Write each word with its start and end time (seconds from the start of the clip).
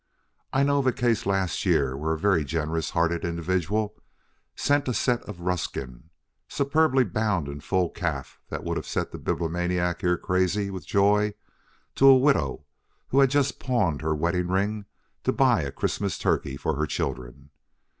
I 0.51 0.63
know 0.63 0.79
of 0.79 0.87
a 0.87 0.91
case 0.91 1.27
last 1.27 1.63
year 1.63 1.95
where 1.95 2.13
a 2.13 2.17
very 2.17 2.43
generous 2.43 2.89
hearted 2.89 3.23
individual 3.23 4.01
sent 4.55 4.87
a 4.87 4.95
set 4.95 5.21
of 5.29 5.41
Ruskin, 5.41 6.09
superbly 6.47 7.03
bound 7.03 7.47
in 7.47 7.59
full 7.59 7.87
calf 7.91 8.39
that 8.49 8.63
would 8.63 8.77
have 8.77 8.87
set 8.87 9.11
the 9.11 9.19
Bibliomaniac 9.19 10.01
here 10.01 10.17
crazy 10.17 10.71
with 10.71 10.87
joy, 10.87 11.35
to 11.93 12.07
a 12.07 12.17
widow 12.17 12.65
who 13.09 13.19
had 13.19 13.29
just 13.29 13.59
pawned 13.59 14.01
her 14.01 14.15
wedding 14.15 14.47
ring 14.47 14.85
to 15.23 15.31
buy 15.31 15.61
a 15.61 15.71
Christmas 15.71 16.17
turkey 16.17 16.57
for 16.57 16.77
her 16.77 16.87
children. 16.87 17.51